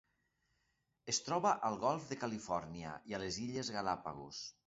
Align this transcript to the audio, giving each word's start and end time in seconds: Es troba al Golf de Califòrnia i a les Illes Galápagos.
Es 1.13 1.19
troba 1.25 1.51
al 1.69 1.77
Golf 1.83 2.09
de 2.13 2.17
Califòrnia 2.23 2.97
i 3.13 3.17
a 3.19 3.23
les 3.25 3.39
Illes 3.45 3.73
Galápagos. 3.79 4.43